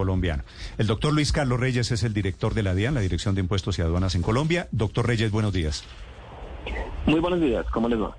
[0.00, 0.44] Colombiano.
[0.78, 3.78] El doctor Luis Carlos Reyes es el director de la DIAN, la Dirección de Impuestos
[3.78, 4.66] y Aduanas en Colombia.
[4.72, 5.84] Doctor Reyes, buenos días.
[7.04, 8.16] Muy buenos días, ¿cómo les va?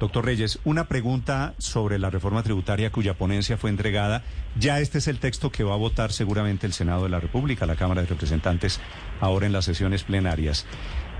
[0.00, 4.24] Doctor Reyes, una pregunta sobre la reforma tributaria cuya ponencia fue entregada.
[4.58, 7.66] Ya este es el texto que va a votar seguramente el Senado de la República,
[7.66, 8.80] la Cámara de Representantes,
[9.20, 10.66] ahora en las sesiones plenarias.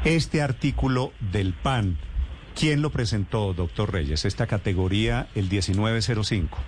[0.04, 1.96] Este artículo del PAN,
[2.58, 4.24] ¿quién lo presentó, doctor Reyes?
[4.24, 6.58] Esta categoría, el 1905.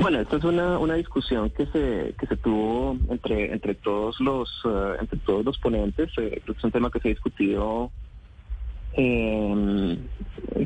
[0.00, 4.48] Bueno, esta es una, una discusión que se que se tuvo entre entre todos los
[4.64, 6.10] eh, entre todos los ponentes.
[6.18, 7.92] Eh, es un tema que se ha discutido
[8.94, 9.98] eh,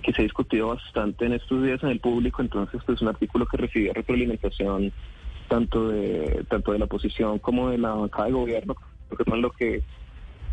[0.03, 2.41] que se ha discutido bastante en estos días en el público.
[2.41, 4.93] Entonces, pues, es un artículo que recibió retroalimentación
[5.49, 8.77] tanto de tanto de la oposición como de la bancada de gobierno.
[9.11, 9.83] Porque es lo que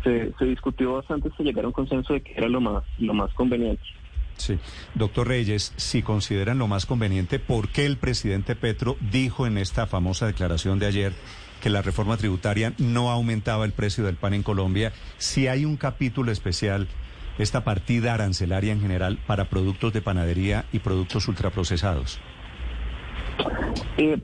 [0.04, 3.14] se, se discutió bastante hasta llegar a un consenso de que era lo más lo
[3.14, 3.82] más conveniente.
[4.40, 4.58] Sí.
[4.94, 9.86] Doctor Reyes, si consideran lo más conveniente, ¿por qué el presidente Petro dijo en esta
[9.86, 11.12] famosa declaración de ayer
[11.62, 14.92] que la reforma tributaria no aumentaba el precio del pan en Colombia?
[15.18, 16.88] Si hay un capítulo especial,
[17.38, 22.18] esta partida arancelaria en general para productos de panadería y productos ultraprocesados.
[23.96, 24.18] Eh,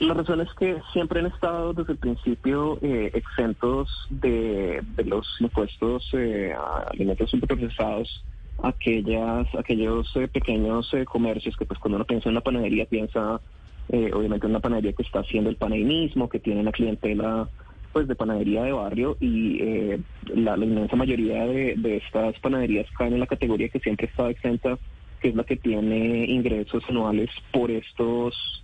[0.00, 6.08] la razón es que siempre han estado desde el principio eh, exentos de, los impuestos
[6.12, 8.22] eh, a alimentos ultraprocesados
[8.62, 13.40] aquellas, aquellos eh, pequeños eh, comercios que pues cuando uno piensa en la panadería piensa
[13.88, 17.48] eh, obviamente en una panadería que está haciendo el pan mismo, que tiene una clientela
[17.92, 19.58] pues de panadería de barrio y
[20.32, 24.78] la, inmensa mayoría de, estas panaderías caen en la categoría que siempre está exenta,
[25.20, 28.62] que es la que tiene ingresos anuales por estos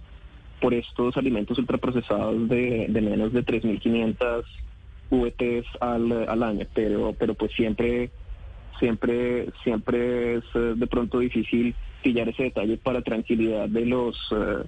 [0.60, 4.44] por estos alimentos ultraprocesados de, de menos de 3.500
[5.10, 8.12] VTs al, al año, pero pero pues siempre
[8.78, 14.64] siempre siempre es eh, de pronto difícil pillar ese detalle para tranquilidad de los eh,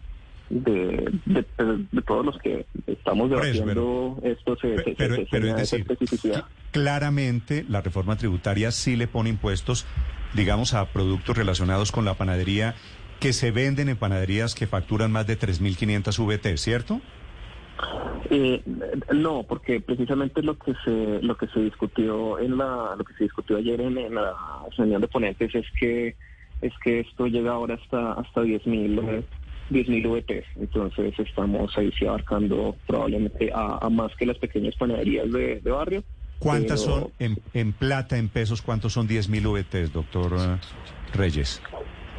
[0.51, 5.87] de, de, todos los que estamos debatiendo esto se, pero, pero es decir,
[6.71, 9.87] claramente la reforma tributaria sí le pone impuestos
[10.35, 12.75] digamos a productos relacionados con la panadería
[13.21, 17.01] que se venden en panaderías que facturan más de 3.500 VT, ¿cierto?
[18.31, 18.63] Eh,
[19.15, 23.25] no, porque precisamente lo que se lo que se discutió en la lo que se
[23.25, 24.35] discutió ayer en, la
[24.77, 26.17] reunión de ponentes es que
[26.61, 29.25] es que esto llega ahora hasta hasta 10.000
[29.71, 30.45] 10.000 VT.
[30.57, 36.03] Entonces estamos ahí sí abarcando probablemente a, más que las pequeñas panaderías de, barrio.
[36.39, 40.57] ¿Cuántas son en, en, plata, en pesos, cuántos son 10.000 VT, doctor eh,
[41.13, 41.61] Reyes?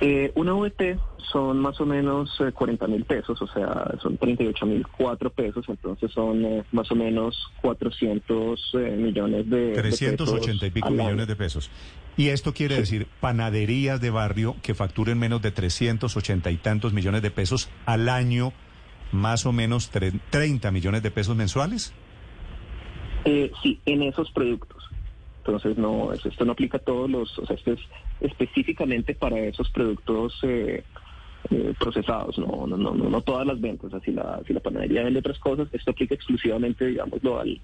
[0.02, 0.98] Eh, una VT
[1.32, 5.66] son más o menos 40 eh, mil pesos, o sea, son 38 mil cuatro pesos,
[5.68, 11.36] entonces son eh, más o menos 400 eh, millones de 380 y pico millones de
[11.36, 11.70] pesos.
[12.18, 17.22] Y esto quiere decir panaderías de barrio que facturen menos de 380 y tantos millones
[17.22, 18.52] de pesos al año,
[19.12, 21.94] más o menos 30 millones de pesos mensuales.
[23.26, 24.79] sí, en esos productos.
[25.46, 27.80] Entonces, no, esto no aplica a todos los, o sea, esto es
[28.22, 30.84] específicamente para esos productos eh,
[31.50, 33.94] eh, procesados, no, no, no, no, todas las ventas.
[33.94, 37.60] Así la, si la panadería vende otras cosas, esto aplica exclusivamente, digámoslo, al,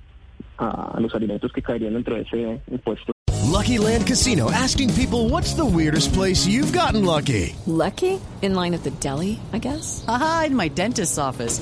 [0.58, 3.12] a, a los alimentos que caerían dentro de ese impuesto.
[3.52, 7.56] Lucky Land Casino, asking people what's the weirdest place you've gotten lucky.
[7.66, 8.20] Lucky?
[8.42, 10.04] In line at the deli, I guess?
[10.08, 11.62] Aha, in my dentist's office.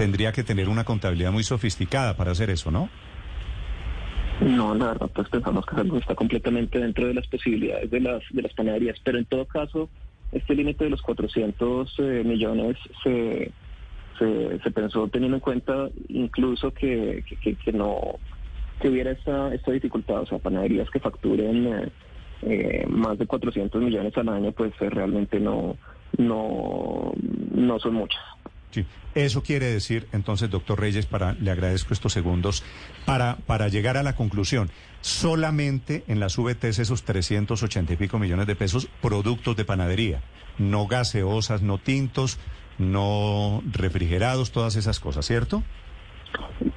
[0.00, 2.88] Tendría que tener una contabilidad muy sofisticada para hacer eso, ¿no?
[4.40, 8.22] No, la verdad, pues pensamos que algo está completamente dentro de las posibilidades de las,
[8.30, 9.90] de las panaderías, pero en todo caso,
[10.32, 13.52] este límite de los 400 eh, millones se,
[14.18, 18.00] se, pensó teniendo en cuenta incluso que, que, no
[18.80, 21.92] que hubiera esta, esta dificultad, o sea, panaderías que facturen eh,
[22.40, 25.76] eh, más de 400 millones al año, pues realmente no,
[26.16, 27.12] no,
[27.54, 28.39] no son muchas.
[28.70, 32.62] Sí, eso quiere decir, entonces, doctor Reyes, para, le agradezco estos segundos,
[33.04, 34.70] para, para llegar a la conclusión,
[35.00, 40.22] solamente en las VTs esos 380 y pico millones de pesos, productos de panadería,
[40.58, 42.38] no gaseosas, no tintos,
[42.78, 45.64] no refrigerados, todas esas cosas, ¿cierto?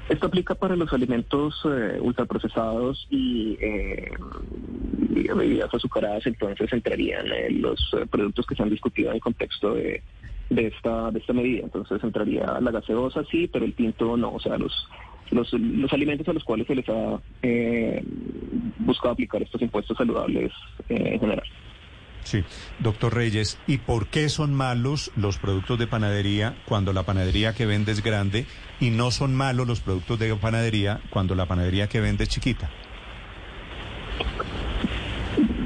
[0.10, 4.12] Esto aplica para los alimentos eh, ultraprocesados y, eh,
[5.10, 9.22] y bebidas azucaradas, entonces entrarían eh, los eh, productos que se han discutido en el
[9.22, 10.02] contexto de,
[10.56, 11.64] de esta de esta medida.
[11.64, 14.34] Entonces entraría la gaseosa, sí, pero el tinto no.
[14.34, 14.74] O sea, los
[15.32, 18.04] los, los alimentos a los cuales se les ha eh,
[18.80, 20.52] buscado aplicar estos impuestos saludables
[20.90, 21.48] eh, en general.
[22.24, 22.42] Sí,
[22.80, 27.66] doctor Reyes, ¿y por qué son malos los productos de panadería cuando la panadería que
[27.66, 28.46] vende es grande
[28.80, 32.70] y no son malos los productos de panadería cuando la panadería que vende es chiquita?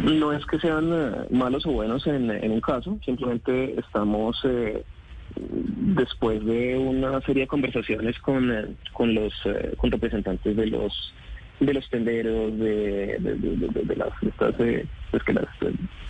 [0.08, 4.84] No es que sean eh, malos o buenos en, en un caso, simplemente estamos eh,
[5.36, 11.14] después de una serie de conversaciones con, eh, con los eh, con representantes de los
[11.60, 14.56] de los tenderos, de, de, de, de- las estas,
[15.10, 15.46] pues que las,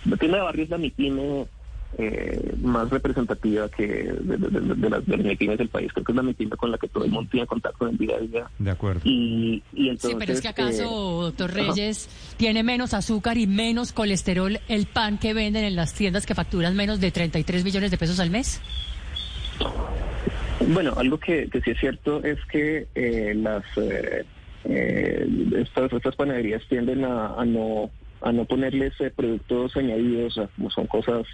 [0.04, 1.46] la tienda de barrio es la MIPYME
[1.96, 5.90] eh, más representativa que de, de- de- de las, de las MIPYMEs del país.
[5.92, 7.98] Creo que es la MIPYME con la que todo el mundo tiene contacto en el
[7.98, 8.50] día a día.
[8.58, 9.00] De acuerdo.
[9.04, 11.58] Y, y entonces, Sí, pero es que acaso, eh, doctor ajá.
[11.72, 16.34] Reyes, tiene menos azúcar y menos colesterol el pan que venden en las tiendas que
[16.34, 18.60] facturan menos de 33 millones de pesos al mes.
[20.68, 24.24] Bueno, algo que, que sí es cierto es que eh, las eh,
[24.64, 25.26] eh,
[25.56, 27.90] estas, estas panaderías tienden a, a no
[28.20, 31.24] a no ponerles eh, productos añadidos, o sea, como son cosas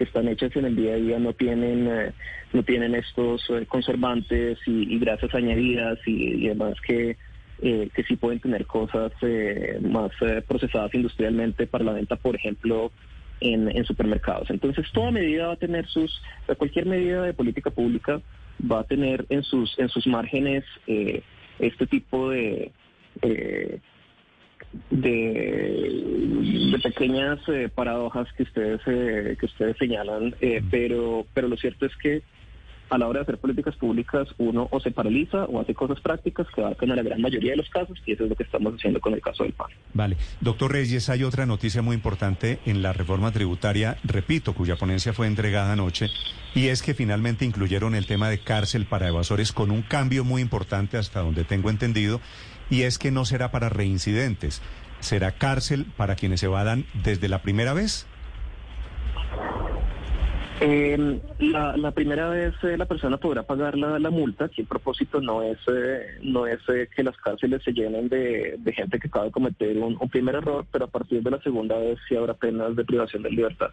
[0.00, 2.12] que están hechas en el día a día, no tienen eh,
[2.54, 7.18] no tienen estos eh, conservantes y, y grasas añadidas y, y demás que
[7.60, 10.10] eh, que sí pueden tener cosas eh, más
[10.48, 12.90] procesadas industrialmente para la venta, por ejemplo,
[13.40, 14.48] en, en supermercados.
[14.48, 16.10] Entonces, toda medida va a tener sus,
[16.56, 18.22] cualquier medida de política pública
[18.72, 20.64] va a tener en sus en sus márgenes
[21.58, 22.72] este tipo de
[23.20, 23.80] eh,
[24.90, 31.56] de, de pequeñas eh, paradojas que ustedes eh, que ustedes señalan, eh, pero pero lo
[31.56, 32.22] cierto es que
[32.90, 36.46] a la hora de hacer políticas públicas uno o se paraliza o hace cosas prácticas
[36.54, 38.74] que abarcan a la gran mayoría de los casos y eso es lo que estamos
[38.74, 39.68] haciendo con el caso del PAN.
[39.94, 40.16] Vale.
[40.40, 45.28] Doctor Reyes, hay otra noticia muy importante en la reforma tributaria, repito, cuya ponencia fue
[45.28, 46.08] entregada anoche,
[46.54, 50.42] y es que finalmente incluyeron el tema de cárcel para evasores con un cambio muy
[50.42, 52.20] importante hasta donde tengo entendido,
[52.70, 54.62] y es que no será para reincidentes,
[55.00, 58.06] será cárcel para quienes se vadan desde la primera vez.
[60.62, 65.42] Eh, la, primera vez eh, la persona podrá pagar la, multa, que el propósito no
[65.42, 69.24] es eh, no es eh, que las cárceles se llenen de, de gente que acaba
[69.24, 72.34] de cometer un, un primer error, pero a partir de la segunda vez sí habrá
[72.34, 73.70] penas de privación de libertad.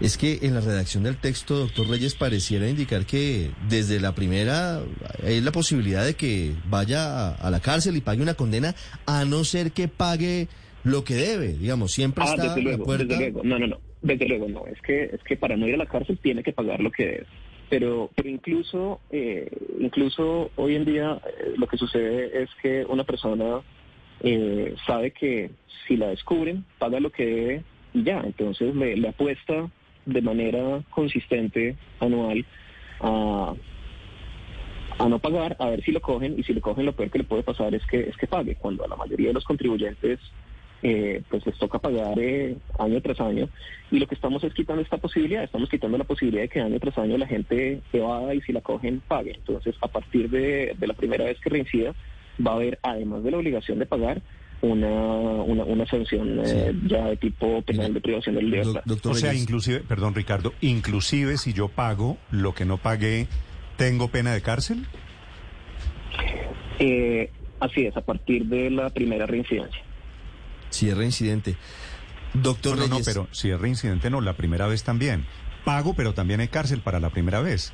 [0.00, 4.80] Es que en la redacción del texto, doctor Reyes, pareciera indicar que desde la primera
[5.22, 8.74] hay la posibilidad de que vaya a, a la cárcel y pague una condena,
[9.06, 10.48] a no ser que pague
[10.84, 11.48] lo que debe.
[11.52, 13.04] Digamos, siempre Ah, está desde la luego, puerta.
[13.04, 13.42] desde luego.
[13.44, 13.80] No, no, no.
[14.00, 14.66] Desde luego no.
[14.66, 17.04] Es que es que para no ir a la cárcel tiene que pagar lo que
[17.04, 17.26] debe.
[17.68, 23.04] Pero, pero incluso eh, incluso hoy en día eh, lo que sucede es que una
[23.04, 23.60] persona
[24.22, 25.50] eh, sabe que
[25.86, 28.22] si la descubren paga lo que debe y ya.
[28.24, 29.68] Entonces le, le apuesta
[30.12, 32.44] de manera consistente anual
[33.00, 33.54] a
[35.00, 37.18] a no pagar, a ver si lo cogen, y si lo cogen lo peor que
[37.18, 40.20] le puede pasar es que es que pague, cuando a la mayoría de los contribuyentes
[40.82, 43.48] eh, pues les toca pagar eh, año tras año,
[43.90, 46.78] y lo que estamos es quitando esta posibilidad, estamos quitando la posibilidad de que año
[46.80, 49.32] tras año la gente evada y si la cogen pague.
[49.34, 51.94] Entonces, a partir de, de la primera vez que reincida,
[52.46, 54.20] va a haber, además de la obligación de pagar,
[54.62, 58.82] una, una, una sanción eh, ya de tipo penal de privación de la libertad.
[59.04, 63.26] o sea, inclusive, perdón Ricardo, inclusive si yo pago lo que no pagué,
[63.76, 64.86] ¿tengo pena de cárcel?
[66.78, 69.82] Eh, así es, a partir de la primera reincidencia.
[70.70, 71.56] Si es reincidente.
[72.34, 75.24] Doctor no, no, pero si es reincidente no, la primera vez también.
[75.64, 77.72] Pago, pero también hay cárcel para la primera vez.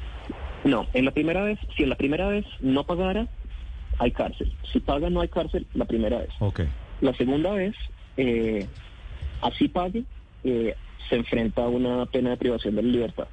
[0.64, 3.28] No, en la primera vez, si en la primera vez no pagara,
[3.99, 4.53] hay cárcel.
[4.73, 6.29] Si paga, no hay cárcel la primera vez.
[7.00, 7.75] La segunda vez,
[8.17, 8.67] eh,
[9.43, 10.05] así pague,
[10.45, 10.75] eh,
[11.09, 13.29] se enfrenta a una pena de privación de la libertad.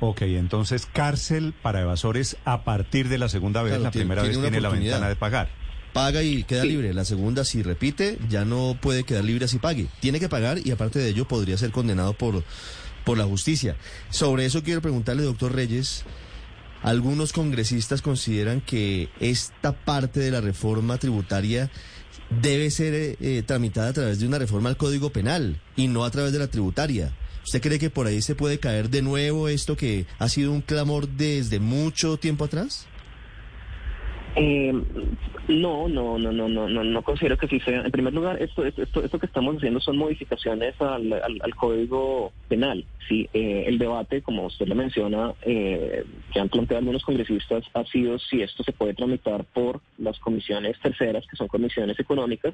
[0.00, 4.22] Ok, entonces cárcel para evasores a partir de la segunda vez, Claro, la tiene- primera
[4.22, 5.48] tiene vez tiene la ventana de pagar.
[5.94, 6.68] Paga y queda Sí.
[6.68, 6.92] libre.
[6.92, 9.86] La segunda, si repite, ya no puede quedar libre así pague.
[10.00, 12.44] Tiene que pagar y aparte de ello podría ser condenado por,
[13.04, 13.76] por la justicia.
[14.10, 16.04] Sobre eso quiero preguntarle, doctor Reyes,
[16.86, 21.68] algunos congresistas consideran que esta parte de la reforma tributaria
[22.40, 26.04] debe ser eh, eh, tramitada a través de una reforma al Código Penal y no
[26.04, 27.12] a través de la tributaria.
[27.44, 30.60] ¿Usted cree que por ahí se puede caer de nuevo esto que ha sido un
[30.60, 32.86] clamor desde mucho tiempo atrás?
[34.38, 34.70] Eh,
[35.48, 37.80] no, no, no, no, no, no, no considero que sí sea.
[37.80, 42.32] En primer lugar, esto, esto, esto que estamos haciendo son modificaciones al, al, al código
[42.46, 42.84] penal.
[43.08, 47.84] Sí, eh, el debate, como usted lo menciona, eh, que han planteado algunos congresistas, ha
[47.84, 52.52] sido si esto se puede tramitar por las comisiones terceras, que son comisiones económicas,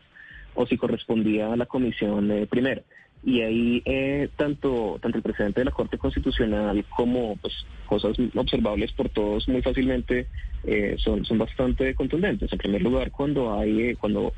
[0.55, 2.83] o si correspondía a la comisión eh, primera.
[3.25, 7.55] Y ahí eh, tanto tanto el presidente de la Corte Constitucional como pues
[7.87, 10.27] cosas observables por todos muy fácilmente
[10.65, 12.53] eh, son son bastante contundentes.
[12.53, 14.33] En primer lugar cuando hay eh, cuando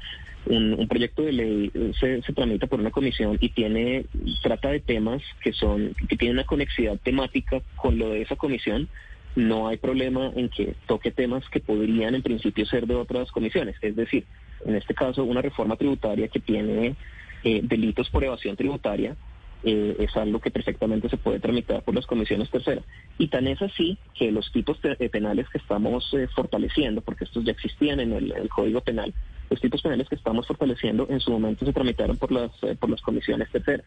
[0.44, 4.04] un, un, proyecto de ley se, se tramita por una comisión y tiene
[4.42, 8.90] trata de temas que son que tienen una conexidad temática con lo de esa comisión
[9.34, 13.76] no hay problema en que toque temas que podrían en principio ser de otras comisiones.
[13.80, 14.24] Es decir
[14.64, 16.96] en este caso una reforma tributaria que tiene
[17.42, 19.16] eh, delitos por evasión tributaria
[19.62, 22.84] eh, es algo que perfectamente se puede tramitar por las comisiones terceras.
[23.18, 27.52] Y tan es así que los tipos eh, penales que estamos fortaleciendo, porque estos ya
[27.52, 29.14] existían en el, Código Penal,
[29.48, 33.00] los tipos penales que estamos fortaleciendo en su momento se tramitaron por las por las
[33.00, 33.86] comisiones terceras.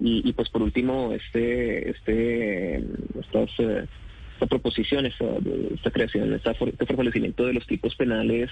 [0.00, 2.84] Y, y pues por último, este este
[3.20, 3.50] estas
[4.38, 8.48] esta proposición, esta, creación, este fortalecimiento de los tipos penales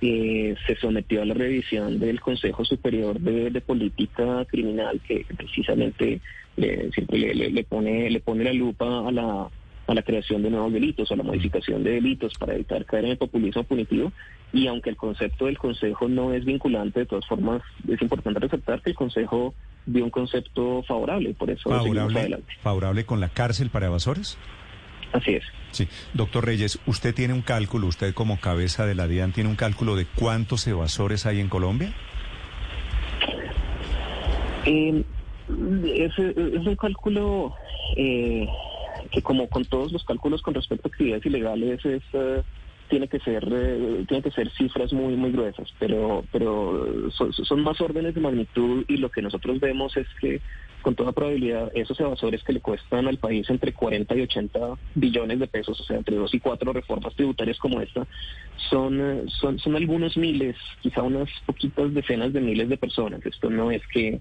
[0.00, 6.20] eh, se sometió a la revisión del Consejo Superior de, de Política Criminal, que, precisamente
[6.56, 9.48] le, siempre le, le, le, pone le pone la lupa a la
[9.90, 13.10] a la creación de nuevos delitos, a la modificación de delitos para evitar caer en
[13.12, 14.12] el populismo punitivo.
[14.52, 18.82] Y aunque el concepto del Consejo no es vinculante, de todas formas es importante resaltar
[18.82, 19.52] que el Consejo
[19.86, 22.52] dio un concepto favorable, por eso favorable, adelante.
[22.60, 24.38] ¿Favorable con la cárcel para evasores?
[25.12, 25.44] Así es.
[25.72, 25.88] Sí.
[26.14, 29.96] Doctor Reyes, usted tiene un cálculo, usted como cabeza de la DIAN tiene un cálculo
[29.96, 31.92] de cuántos evasores hay en Colombia?
[34.66, 35.04] Eh,
[35.48, 37.54] es, es, un cálculo
[37.96, 38.46] eh,
[39.10, 42.02] que como con todos los cálculos con respecto a actividades ilegales es...
[42.12, 42.42] Uh,
[42.88, 47.62] tiene que ser eh, tiene que ser cifras muy muy gruesas pero pero son, son,
[47.62, 50.40] más órdenes de magnitud y lo que nosotros vemos es que
[50.80, 54.58] con toda probabilidad esos evasores que le cuestan al país entre 40 y 80
[54.94, 58.06] billones de pesos o sea entre dos y cuatro reformas tributarias como esta
[58.70, 63.70] son son son algunos miles quizá unas poquitas decenas de miles de personas esto no
[63.70, 64.20] es que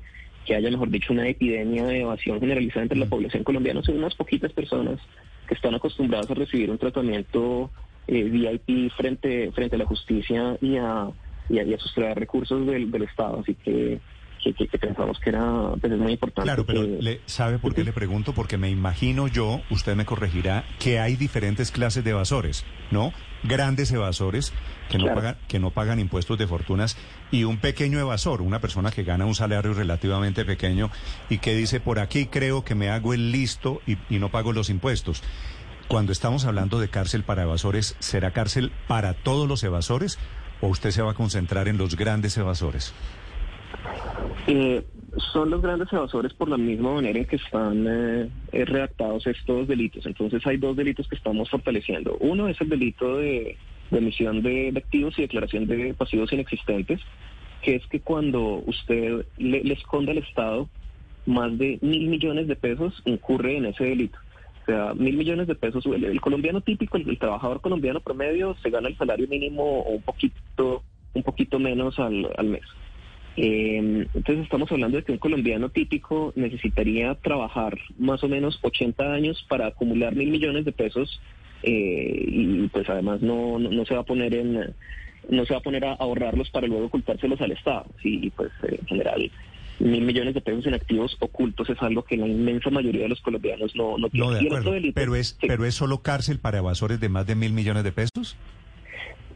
[0.50, 4.16] que haya, mejor dicho, una epidemia de evasión generalizada entre la población colombiana, son unas
[4.16, 5.00] poquitas personas
[5.48, 7.70] que están acostumbradas a recibir un tratamiento
[8.08, 11.08] eh, VIP frente frente a la justicia y a,
[11.50, 13.42] y a, y a sustraer recursos del, del Estado.
[13.42, 14.00] Así que,
[14.42, 16.44] que, que, que, pensamos que era pues, es muy importante.
[16.48, 16.98] Claro, pero que...
[17.02, 18.34] le, ¿sabe por qué le pregunto?
[18.34, 23.14] Porque me imagino yo, usted me corregirá, que hay diferentes clases de evasores, ¿no?
[23.44, 24.54] Grandes evasores
[24.90, 25.22] que no, claro.
[25.22, 26.98] pagan, que no pagan impuestos de fortunas
[27.32, 30.90] y un pequeño evasor, una persona que gana un salario relativamente pequeño
[31.30, 34.52] y que dice, por aquí creo que me hago el listo y, y no pago
[34.54, 35.24] los impuestos.
[35.88, 40.20] Cuando estamos hablando de cárcel para evasores, ¿será cárcel para todos los evasores
[40.62, 42.94] o usted se va a concentrar en los grandes evasores?
[44.48, 44.84] Eh,
[45.34, 50.06] son los grandes evasores por la misma manera en que están eh, redactados estos delitos.
[50.06, 52.18] Entonces hay dos delitos que estamos fortaleciendo.
[52.20, 53.58] Uno es el delito de,
[53.92, 57.00] emisión de, activos y declaración de pasivos inexistentes,
[57.62, 60.70] que es que cuando usted le, le esconde al Estado
[61.26, 64.18] más de mil millones de pesos, incurre en ese delito.
[64.64, 65.86] O sea, mil millones de pesos.
[65.86, 69.92] El, el colombiano típico, el, el, trabajador colombiano promedio, se gana el salario mínimo o
[69.92, 70.84] un poquito,
[71.14, 72.64] un poquito menos al, al mes.
[73.42, 79.14] Eh, entonces estamos hablando de que un colombiano típico necesitaría trabajar más o menos 80
[79.14, 81.22] años para acumular mil millones de pesos
[81.64, 84.76] eh, y pues además no, no, no, se va a poner en
[85.30, 87.86] no se va a poner a ahorrarlos para luego ocultárselos al Estado.
[88.04, 89.32] Sí, y pues eh, en general
[89.80, 93.22] mil millones de pesos en activos ocultos es algo que la inmensa mayoría de los
[93.22, 94.34] colombianos no, no tiene.
[94.34, 94.74] De acuerdo.
[94.74, 95.48] Delito, pero, es, sí.
[95.48, 98.36] pero es solo cárcel para evasores de más de mil millones de pesos.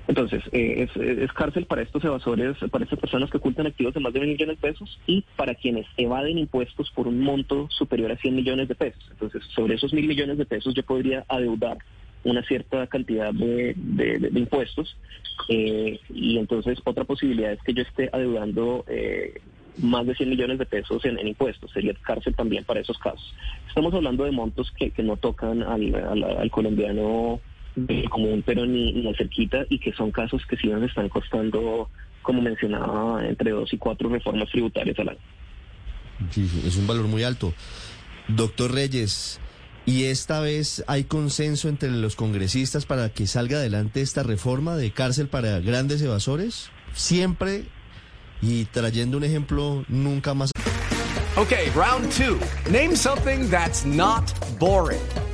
[0.08, 4.02] Entonces, eh, es, es, cárcel para estos evasores, para estas personas que ocultan activos de
[4.02, 8.12] más de mil millones de pesos y para quienes evaden impuestos por un monto superior
[8.12, 9.04] a 100 millones de pesos.
[9.12, 11.78] Entonces, sobre esos mil millones de pesos yo podría adeudar
[12.26, 14.96] una cierta cantidad de, de, impuestos
[15.50, 19.42] eh, y entonces otra posibilidad es que yo esté adeudando eh,
[19.82, 21.72] más de 100 millones de pesos en, impuestos.
[21.72, 23.34] Sería cárcel también para esos casos.
[23.68, 27.42] Estamos hablando de montos que, que no tocan al, al colombiano
[27.76, 31.90] de común, pero ni, ni cerquita, y que son casos que sí nos están costando,
[32.22, 35.20] como mencionaba, entre dos y cuatro reformas tributarias al año.
[36.30, 37.54] Sí, es un valor muy alto.
[38.28, 39.40] Doctor Reyes,
[39.86, 44.92] ¿y esta vez hay consenso entre los congresistas para que salga adelante esta reforma de
[44.92, 46.70] cárcel para grandes evasores?
[46.94, 47.66] Siempre,
[48.42, 50.52] y trayendo un ejemplo, nunca más.
[51.36, 52.38] Okay, round two.
[52.72, 55.02] Name something that's not boring.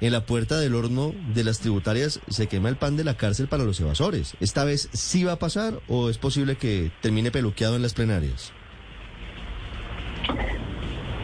[0.00, 3.48] En la puerta del horno de las tributarias se quema el pan de la cárcel
[3.48, 4.36] para los evasores.
[4.40, 8.52] ¿Esta vez sí va a pasar o es posible que termine peluqueado en las plenarias?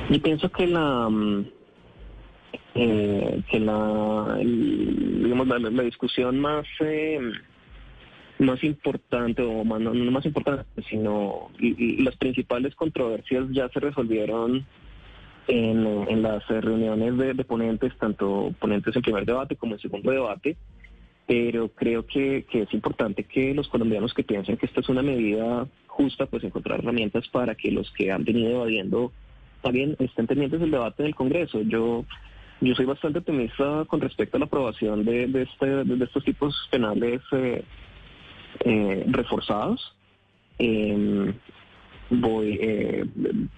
[0.08, 1.08] Yo pienso que la
[2.74, 7.18] eh, que la digamos la, discusión más eh,
[8.38, 14.64] más importante o más, no, más importante sino las principales controversias ya se resolvieron
[15.50, 20.56] en, las reuniones de, ponentes tanto ponentes en primer debate como en segundo debate
[21.26, 25.66] pero creo que, es importante que los colombianos que piensen que esta es una medida
[25.86, 29.12] justa pues encontrar herramientas para que los que han venido evadiendo
[29.62, 32.04] también estén pendientes del debate del Congreso yo
[32.62, 36.54] yo soy bastante optimista con respecto a la aprobación de, de, este, de estos tipos
[36.70, 37.64] penales eh,
[38.66, 39.96] eh, reforzados.
[40.58, 41.32] Eh,
[42.10, 42.58] voy,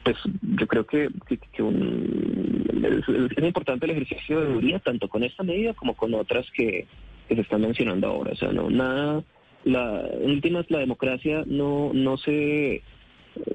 [0.05, 0.17] pues
[0.57, 1.09] yo creo que,
[1.59, 6.87] un, es, importante el ejercicio de duría tanto con esta medida como con otras que,
[7.29, 8.33] que se están mencionando ahora.
[8.33, 9.25] O sea, no nada,
[9.65, 12.83] la, en últimas la democracia no, no se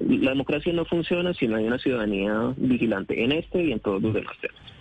[0.08, 4.02] la democracia no funciona si no hay una ciudadanía vigilante en este y en todos
[4.02, 4.77] los demás temas.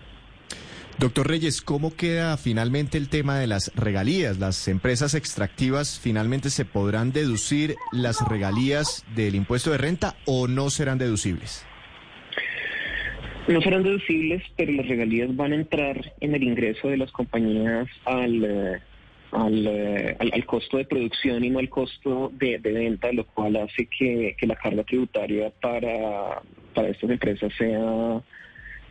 [0.99, 4.39] Doctor Reyes, ¿cómo queda finalmente el tema de las regalías?
[4.39, 10.71] ¿Las empresas extractivas finalmente se podrán deducir las regalías del impuesto de renta o no
[10.71, 11.67] serán deducibles?
[13.47, 17.87] No serán deducibles, pero las regalías van a entrar en el ingreso de las compañías
[18.05, 18.81] al, eh,
[19.33, 23.85] eh, al, costo de producción y no al costo de, de, venta, lo cual hace
[23.85, 26.41] que, que la carga tributaria para,
[26.73, 28.19] para estas empresas sea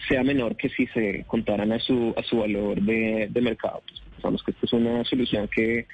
[0.09, 3.83] sea menor que si se contaran a su a su valor de, de mercado.
[4.13, 5.87] Pensamos que esta es una solución que,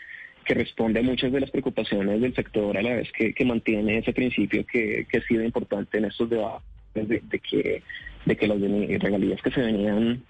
[0.44, 3.98] que responde a muchas de las preocupaciones del sector a la vez que, que mantiene
[3.98, 6.62] ese principio que, que ha sido importante en estos debates
[6.94, 7.82] de, de que
[8.24, 10.22] de que las regalías que se venían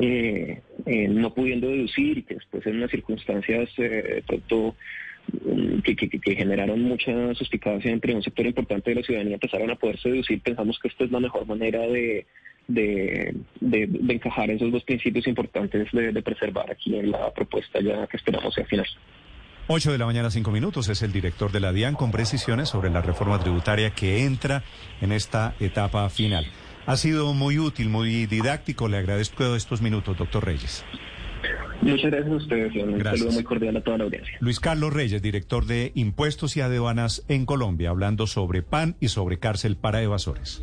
[0.00, 4.76] eh, eh, no pudiendo deducir y que después en unas circunstancias eh, pronto
[5.84, 9.76] que, que, que, generaron mucha suspicacia entre un sector importante de la ciudadanía empezaron a
[9.76, 12.26] poderse deducir, pensamos que esta es la mejor manera de,
[12.68, 17.80] de, de, de encajar esos dos principios importantes de, de, preservar aquí en la propuesta
[17.80, 18.86] ya que esperamos sea final.
[19.66, 22.90] 8 de la mañana, 5 minutos, es el director de la DIAN con precisiones sobre
[22.90, 24.64] la reforma tributaria que entra
[25.00, 26.44] en esta etapa final.
[26.86, 28.88] Ha sido muy útil, muy didáctico.
[28.88, 30.84] Le agradezco estos minutos, doctor Reyes.
[31.82, 32.74] Muchas gracias a ustedes.
[32.74, 33.20] Un gracias.
[33.20, 34.36] saludo muy cordial a toda la audiencia.
[34.40, 39.38] Luis Carlos Reyes, director de Impuestos y Aduanas en Colombia, hablando sobre PAN y sobre
[39.38, 40.62] cárcel para evasores.